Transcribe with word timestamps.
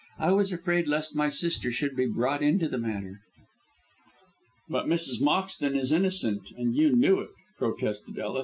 I 0.17 0.31
was 0.31 0.51
afraid 0.51 0.87
lest 0.87 1.15
my 1.15 1.29
sister 1.29 1.69
should 1.71 1.95
be 1.95 2.07
brought 2.07 2.41
into 2.41 2.67
the 2.67 2.79
matter." 2.79 3.19
"But 4.67 4.87
Mrs. 4.87 5.21
Moxton 5.21 5.75
is 5.77 5.91
innocent, 5.91 6.49
and 6.57 6.75
you 6.75 6.95
knew 6.95 7.19
it," 7.19 7.29
protested 7.59 8.17
Ellis. 8.17 8.39